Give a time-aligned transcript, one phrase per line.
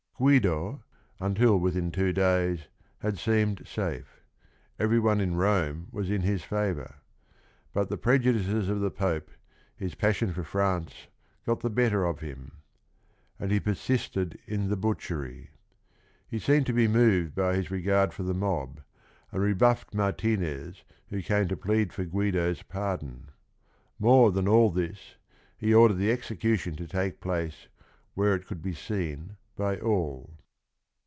[0.23, 0.83] Guido,
[1.19, 2.67] until within two days,
[2.99, 4.21] had seemed safe:
[4.77, 6.97] every one in Rome was in his favor.
[7.73, 9.31] But the prejudices of the Pope,
[9.75, 11.07] his passion for France,
[11.43, 12.51] got the better of him.
[13.39, 15.49] "And he persisted in the butchery."
[16.27, 18.79] He seemed to be moved by his re gard for the mob,
[19.31, 23.31] and rebuffed Martinez who came to plead for Guido's pardon.
[23.97, 25.15] More than all this,
[25.57, 27.69] he ordered the execution to take place
[28.13, 30.37] where it could be seen by all.